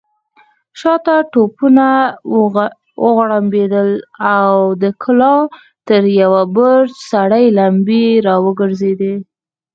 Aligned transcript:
شاته 0.79 1.15
توپونه 1.31 1.87
وغړمبېدل، 3.03 3.89
د 4.81 4.83
کلا 5.01 5.35
تر 5.87 6.03
يوه 6.21 6.41
برج 6.57 6.89
سرې 7.09 7.45
لمبې 7.57 8.05
را 8.25 8.35
وګرځېدې. 8.45 9.13